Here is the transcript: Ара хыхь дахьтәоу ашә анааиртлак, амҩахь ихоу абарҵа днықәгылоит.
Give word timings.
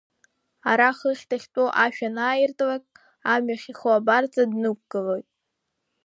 Ара 0.71 0.89
хыхь 0.97 1.23
дахьтәоу 1.29 1.69
ашә 1.83 2.01
анааиртлак, 2.07 2.85
амҩахь 3.33 3.67
ихоу 3.71 3.93
абарҵа 3.97 4.43
днықәгылоит. 4.51 5.27